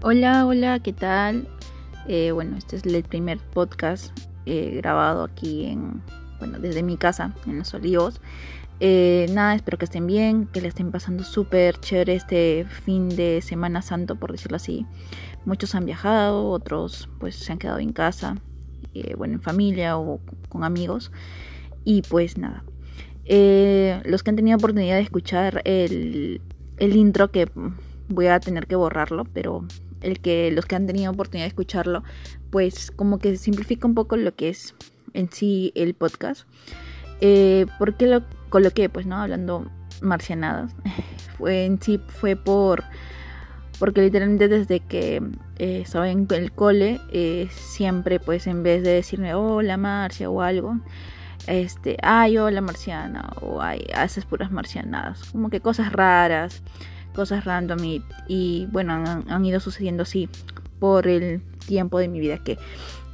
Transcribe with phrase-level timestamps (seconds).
[0.00, 1.48] Hola, hola, ¿qué tal?
[2.06, 4.16] Eh, bueno, este es el primer podcast
[4.46, 6.00] eh, grabado aquí en,
[6.38, 8.20] bueno, desde mi casa, en Los Olivos.
[8.78, 13.42] Eh, nada, espero que estén bien, que le estén pasando súper chévere este fin de
[13.42, 14.86] Semana Santo, por decirlo así.
[15.44, 18.36] Muchos han viajado, otros pues se han quedado en casa,
[19.16, 21.10] bueno, en familia o con amigos.
[21.82, 22.62] Y pues nada,
[24.04, 26.40] los que han tenido oportunidad de escuchar el,
[26.76, 27.50] el intro que
[28.08, 29.66] voy a tener que borrarlo, pero
[30.00, 32.02] el que los que han tenido oportunidad de escucharlo,
[32.50, 34.74] pues como que simplifica un poco lo que es
[35.14, 36.46] en sí el podcast.
[37.20, 38.88] Eh, ¿Por qué lo coloqué?
[38.88, 39.70] Pues no, hablando
[40.00, 40.72] marcianadas.
[41.38, 42.84] fue en sí fue por
[43.78, 45.22] porque literalmente desde que
[45.58, 50.42] eh, estaba en el cole eh, siempre pues en vez de decirme hola Marcia o
[50.42, 50.78] algo
[51.46, 56.62] este ay hola marciana o ay haces puras marcianadas como que cosas raras
[57.14, 57.78] cosas random
[58.28, 60.28] y, bueno, han, ido sucediendo así
[60.78, 62.58] por el tiempo de mi vida que,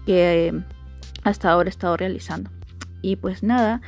[0.07, 0.63] que eh,
[1.23, 2.51] hasta ahora he estado realizando.
[3.03, 3.81] Y pues nada,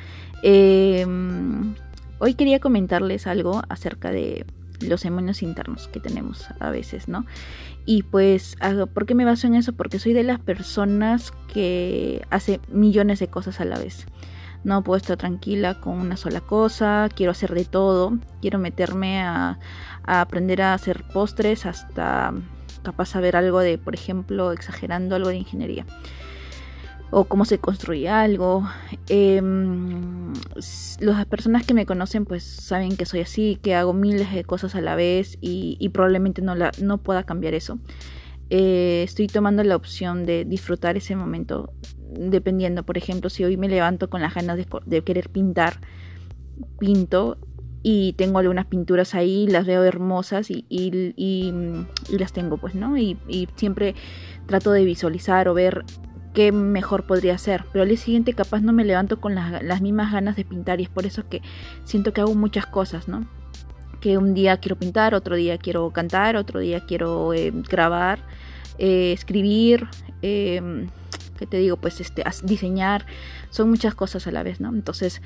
[0.42, 1.74] em,
[2.18, 4.44] hoy quería comentarles algo acerca de
[4.80, 7.24] los demonios internos que tenemos a veces, ¿no?
[7.86, 8.56] Y pues,
[8.92, 9.72] ¿por qué me baso en eso?
[9.72, 14.06] Porque soy de las personas que hace millones de cosas a la vez.
[14.66, 19.60] No puedo estar tranquila con una sola cosa, quiero hacer de todo, quiero meterme a,
[20.02, 22.34] aprender a hacer postres hasta
[22.82, 25.86] capaz saber algo de, por ejemplo, exagerando algo de ingeniería
[27.10, 28.68] o cómo se construye algo.
[29.08, 30.32] Em,
[30.98, 34.74] las personas que me conocen pues saben que soy así, que hago miles de cosas
[34.74, 37.78] a la vez y, probablemente no, la, no pueda cambiar eso.
[38.50, 41.72] Eh, estoy tomando la opción de disfrutar ese momento
[42.10, 45.80] dependiendo, por ejemplo, si hoy me levanto con las ganas de, querer pintar,
[46.78, 47.38] pinto
[47.82, 50.64] y tengo algunas pinturas ahí, las veo hermosas y,
[52.10, 52.96] las tengo, pues, ¿no?
[52.96, 53.18] Y,
[53.56, 53.94] siempre
[54.46, 55.84] trato de visualizar o ver
[56.34, 57.64] qué mejor podría ser.
[57.72, 60.84] Pero al día siguiente capaz no me levanto con las, mismas ganas de pintar y
[60.84, 61.42] es por eso que
[61.84, 63.26] siento que hago muchas cosas, ¿no?
[64.00, 68.20] Que un día quiero pintar, otro día quiero cantar, otro día quiero eh, grabar,
[68.78, 69.88] eh, escribir.
[70.22, 70.88] Eh,
[71.36, 73.06] que te digo, pues este, diseñar,
[73.50, 74.70] son muchas cosas a la vez, ¿no?
[74.70, 75.22] Entonces,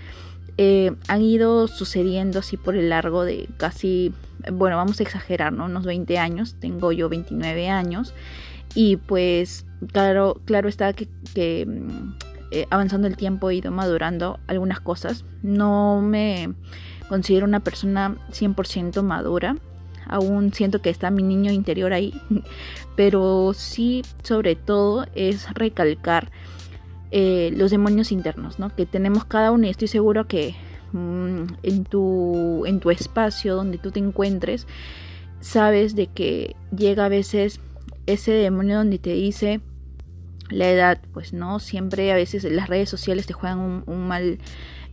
[0.59, 4.13] eh, han ido sucediendo así por el largo de casi,
[4.53, 5.65] bueno, vamos a exagerar, ¿no?
[5.65, 8.15] Unos 20 años, tengo yo 29 años,
[8.75, 12.13] y pues, claro, claro está que, mm,
[12.53, 16.53] eh, avanzando el tiempo he ido madurando algunas cosas, no me
[17.09, 19.57] considero una persona 100% madura,
[20.11, 22.15] aún siento que está mi niño interior ahí,
[22.97, 26.31] pero sí sobre todo es recalcar
[27.11, 28.75] eh, los demonios internos, ¿no?
[28.75, 30.55] Que tenemos cada uno y estoy seguro que
[30.93, 34.67] mm, en, tu, en tu espacio donde tú te encuentres,
[35.41, 37.61] sabes de que llega a veces
[38.07, 39.61] ese demonio donde te dice
[40.51, 44.39] la edad, pues no, siempre a veces las redes sociales te juegan un mal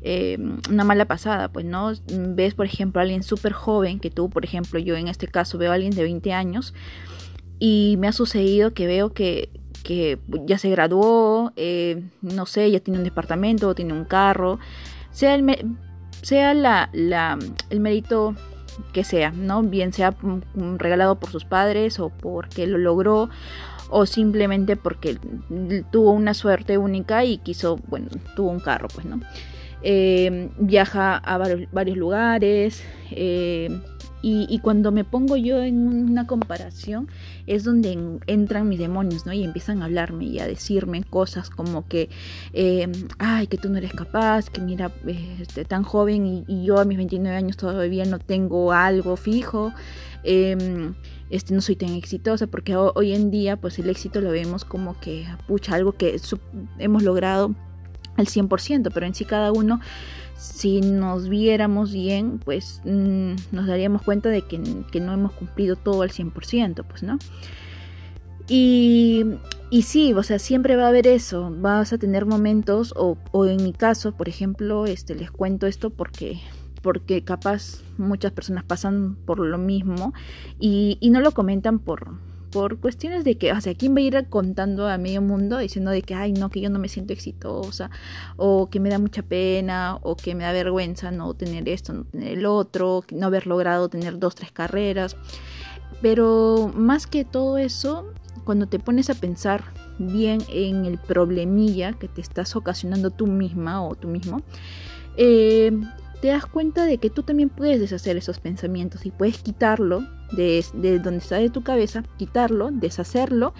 [0.01, 0.37] eh,
[0.69, 4.45] una mala pasada, pues no ves por ejemplo a alguien súper joven que tú, por
[4.45, 6.73] ejemplo, yo en este caso veo a alguien de 20 años
[7.59, 9.49] y me ha sucedido que veo que,
[9.83, 14.59] que ya se graduó, eh, no sé, ya tiene un departamento, tiene un carro,
[15.11, 15.75] sea el,
[16.21, 18.35] sea la, la, el mérito
[18.93, 19.63] que sea, ¿no?
[19.63, 20.15] Bien sea
[20.77, 23.29] regalado por sus padres o porque lo logró
[23.89, 25.17] o simplemente porque
[25.91, 29.21] tuvo una suerte única y quiso, bueno, tuvo un carro, pues, ¿no?
[29.83, 33.79] Eh, viaja a varios, lugares eh,
[34.23, 37.07] y, cuando me pongo yo en una comparación
[37.45, 39.33] es donde entran mis demonios, ¿no?
[39.33, 42.09] Y empiezan a hablarme y a decirme cosas como que,
[42.53, 44.91] eh, ay, que tú no eres capaz, que mira,
[45.39, 49.71] este, tan joven y, yo a mis 29 años todavía no tengo algo fijo.
[50.23, 50.95] Em,
[51.29, 54.99] este, no soy tan exitosa porque hoy en día pues el éxito lo vemos como
[54.99, 56.19] que pucha algo que
[56.79, 57.53] hemos logrado
[58.17, 59.79] al 100%, pero en sí cada uno,
[60.37, 66.01] si nos viéramos bien, pues mm, nos daríamos cuenta de que, no hemos cumplido todo
[66.01, 67.17] al 100%, pues, ¿no?
[68.49, 69.25] Y,
[69.69, 73.45] y sí, o sea, siempre va a haber eso, vas a tener momentos, o, o
[73.45, 76.39] en mi caso, por ejemplo, este, les cuento esto porque
[76.81, 80.13] porque capaz muchas personas pasan por lo mismo
[80.57, 82.13] y, y no lo comentan por,
[82.57, 85.91] por cuestiones de que, o sea, ¿quién va a ir contando a medio mundo diciendo
[85.91, 87.91] de que, ay, no, que yo no me siento exitosa,
[88.35, 92.05] o que me da mucha pena, o que me da vergüenza no tener esto, no
[92.05, 95.15] tener el otro, no haber logrado tener dos, tres carreras?
[96.01, 98.11] Pero más que todo eso,
[98.43, 99.65] cuando te pones a pensar
[99.99, 104.41] bien en el problemilla que te estás ocasionando tú misma o tú mismo,
[105.15, 105.79] eh,
[106.21, 110.63] te das cuenta de que tú también puedes deshacer esos pensamientos y puedes quitarlo de,
[110.73, 113.53] de donde está de tu cabeza, quitarlo, deshacerlo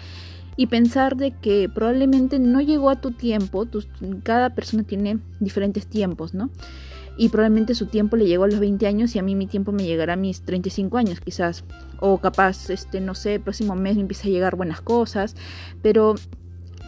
[0.58, 3.64] y pensar de que probablemente no llegó a tu tiempo,
[4.24, 6.50] cada persona tiene diferentes tiempos, ¿no?
[7.16, 9.70] Y probablemente su tiempo le llegó a los 20 años y a mí mi tiempo
[9.70, 11.64] me llegará a mis 35 años quizás.
[12.00, 15.36] O capaz, este, no sé, el próximo mes me empieza a llegar buenas cosas,
[15.80, 16.16] pero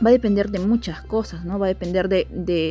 [0.04, 1.58] va a depender de muchas cosas, ¿no?
[1.58, 2.26] Va a depender de,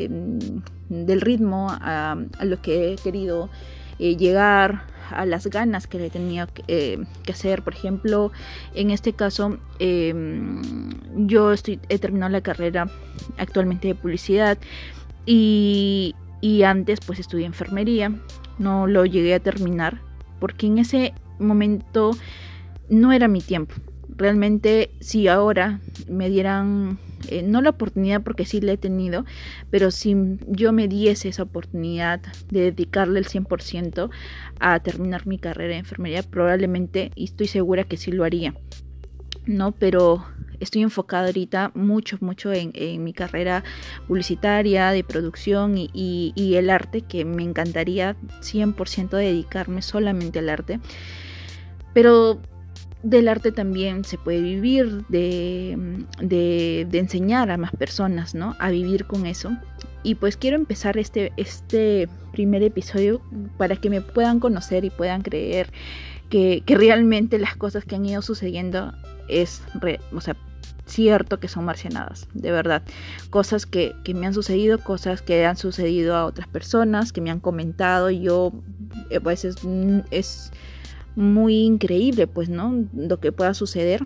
[0.10, 3.50] mm, del ritmo a, lo que he querido
[4.00, 7.64] eh, llegar, a las ganas que le tenía eh, que hacer.
[7.64, 8.32] Por ejemplo,
[8.74, 10.62] en este caso, em,
[11.28, 12.90] yo estoy, he terminado la carrera
[13.38, 14.58] actualmente de publicidad
[15.26, 18.14] y, y antes pues estudié enfermería.
[18.58, 20.00] No lo llegué a terminar
[20.40, 22.12] porque en ese momento
[22.90, 23.76] no era mi tiempo.
[24.20, 25.80] Realmente si ahora
[26.10, 27.00] me dieran
[27.30, 29.24] eh, no la oportunidad porque sí la he tenido,
[29.72, 30.14] pero si
[30.46, 32.20] yo me diese esa oportunidad
[32.52, 34.10] de dedicarle el 100%
[34.60, 38.56] a terminar mi carrera de enfermería, probablemente, y estoy segura que sí lo haría,
[39.46, 39.72] ¿no?
[39.72, 40.26] Pero
[40.60, 43.64] estoy enfocada ahorita mucho, mucho en, mi carrera
[44.06, 50.82] publicitaria, de producción y, y el arte, que me encantaría 100% dedicarme solamente al arte.
[51.94, 52.42] Pero
[53.04, 58.56] del arte también se puede vivir, de, de, enseñar a más personas, ¿no?
[58.60, 59.56] A vivir con eso.
[60.04, 63.22] Y pues quiero empezar este, este primer episodio
[63.58, 65.72] para que me puedan conocer y puedan creer
[66.30, 68.94] que, realmente las cosas que han ido sucediendo
[69.28, 69.62] es,
[70.14, 70.36] o sea,
[70.86, 72.84] cierto que son marcianadas, de verdad.
[73.30, 77.32] Cosas que, que, me han sucedido, cosas que han sucedido a otras personas, que me
[77.32, 78.10] han comentado.
[78.10, 78.52] Yo,
[79.10, 79.56] eh, pues es,
[80.12, 80.52] es
[81.20, 82.86] muy increíble, pues, ¿no?
[82.96, 84.02] Lo que pueda suceder.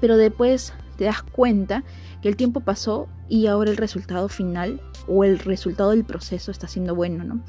[0.00, 1.84] Pero después te das cuenta
[2.20, 6.68] que el tiempo pasó y ahora el resultado final o el resultado del proceso está
[6.68, 7.40] siendo bueno, ¿no?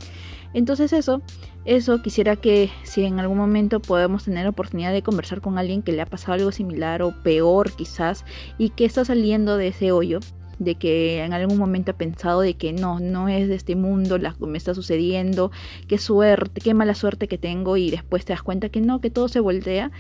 [0.54, 1.22] Entonces eso,
[1.66, 5.92] eso quisiera que si en algún momento podemos tener oportunidad de conversar con alguien que
[5.92, 8.24] le ha pasado algo similar o peor quizás
[8.58, 10.20] y que está saliendo de ese hoyo,
[10.60, 14.18] de que en algún momento ha pensado de que no, no es de este mundo,
[14.18, 15.52] la, me está sucediendo,
[15.88, 19.10] qué suerte, qué mala suerte que tengo y después te das cuenta que no, que
[19.10, 19.92] todo se voltea,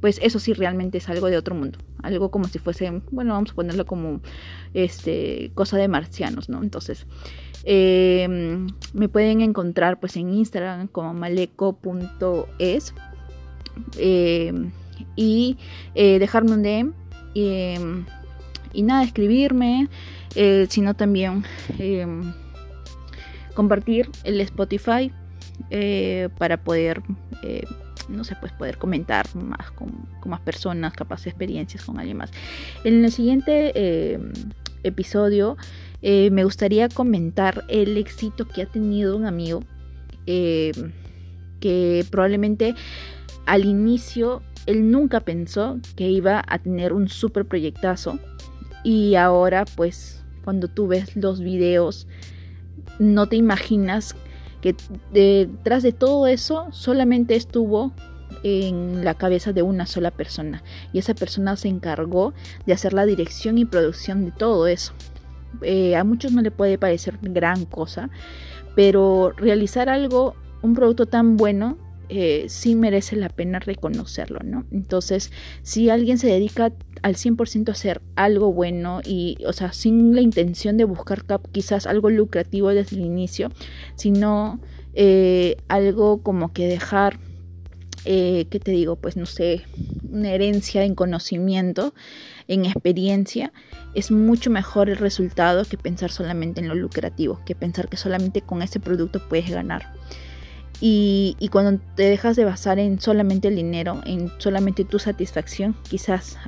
[0.00, 3.52] pues eso sí realmente es algo de otro mundo, algo como si fuese, bueno, vamos
[3.52, 4.20] a ponerlo como
[4.74, 6.62] este cosa de marcianos, ¿no?
[6.62, 7.06] Entonces,
[7.64, 12.94] em, me pueden encontrar pues en Instagram como maleco.es
[13.98, 14.70] em,
[15.16, 15.56] y
[15.94, 16.92] eh, dejarme un DM.
[18.72, 19.88] Y nada, escribirme,
[20.34, 21.44] eh, sino también
[21.78, 22.32] em,
[23.54, 25.12] compartir el Spotify
[25.70, 27.02] eh, para poder,
[27.42, 27.64] eh,
[28.08, 32.30] no sé, pues poder comentar más con, más personas, capaz experiencias con alguien más.
[32.84, 34.18] En el siguiente
[34.82, 35.56] episodio
[36.02, 39.62] me gustaría comentar el éxito que ha tenido un amigo
[40.26, 42.74] que probablemente
[43.46, 48.18] al inicio él nunca pensó que iba a tener un super proyectazo
[48.82, 52.06] y ahora pues cuando tú ves los videos
[52.98, 54.14] no te imaginas
[54.60, 54.74] que
[55.12, 57.92] detrás de todo eso solamente estuvo
[58.42, 60.62] en la cabeza de una sola persona
[60.92, 62.32] y esa persona se encargó
[62.66, 64.92] de hacer la dirección y producción de todo eso.
[65.62, 68.08] Eh, a muchos no le puede parecer gran cosa,
[68.76, 71.76] pero realizar algo, un producto tan bueno,
[72.12, 74.66] eh, sí merece la pena reconocerlo, ¿no?
[74.72, 75.30] Entonces,
[75.62, 80.20] si alguien se dedica al 100% a hacer algo bueno y, o sea, sin la
[80.20, 83.52] intención de buscar quizás algo lucrativo desde el inicio,
[83.94, 84.58] sino
[84.94, 87.20] eh, algo como que dejar,
[88.04, 88.96] eh, ¿qué te digo?
[88.96, 89.62] Pues no sé,
[90.10, 91.94] una herencia en conocimiento,
[92.48, 93.52] en experiencia,
[93.94, 98.40] es mucho mejor el resultado que pensar solamente en lo lucrativo, que pensar que solamente
[98.40, 99.94] con ese producto puedes ganar.
[100.82, 106.38] Y, cuando te dejas de basar en solamente el dinero, en solamente tu satisfacción, quizás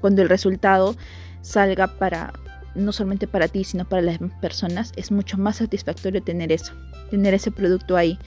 [0.00, 0.94] cuando el resultado
[1.42, 2.32] salga para
[2.76, 6.74] no solamente para ti, sino para las personas, es mucho más satisfactorio tener eso,
[7.10, 8.18] tener ese producto ahí,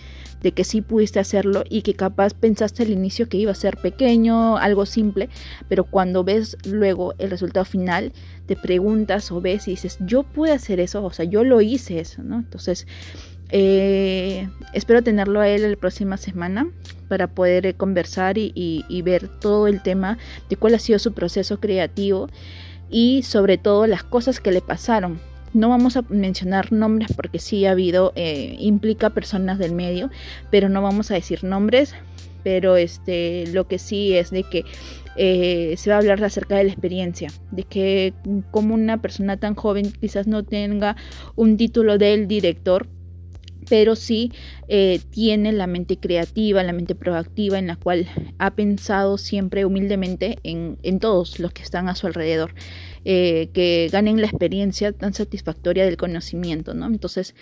[0.41, 3.77] de que sí pudiste hacerlo y que capaz pensaste al inicio que iba a ser
[3.77, 5.29] pequeño, algo simple,
[5.67, 8.11] pero cuando ves luego el resultado final,
[8.47, 11.99] te preguntas o ves y dices, yo pude hacer eso, o sea, yo lo hice
[11.99, 12.37] eso, ¿no?
[12.37, 12.87] Entonces,
[13.51, 16.67] eh, espero tenerlo a él la próxima semana
[17.07, 20.17] para poder eh, conversar y, ver todo el tema
[20.49, 22.29] de cuál ha sido su proceso creativo
[22.91, 25.19] y sobre todo las cosas que le pasaron.
[25.53, 30.11] No vamos a mencionar nombres porque sí ha habido, eh, implica personas del medio,
[30.51, 31.95] pero no vamos a decir nombres.
[32.41, 34.63] Pero este, lo que sí es de que
[35.75, 38.13] se va a hablar acerca de la experiencia, de que
[38.51, 40.95] como una persona tan joven quizás no tenga
[41.35, 42.87] un título del director,
[43.69, 44.33] pero sí
[44.67, 48.07] eh, tiene la mente creativa, la mente proactiva en la cual
[48.39, 52.53] ha pensado siempre humildemente en, todos los que están a su alrededor.
[53.05, 56.87] Eh, que ganen la experiencia tan satisfactoria del conocimiento, ¿no?
[56.87, 57.33] Entonces,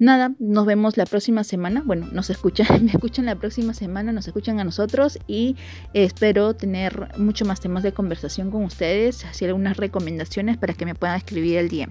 [0.00, 1.82] nada, nos vemos la próxima semana.
[1.86, 5.54] Bueno, nos escuchan, me escuchan la próxima semana, nos escuchan a nosotros y
[5.94, 10.96] espero tener mucho más temas de conversación con ustedes, hacer algunas recomendaciones para que me
[10.96, 11.88] puedan escribir el día.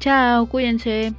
[0.00, 1.14] Chao, cuídense.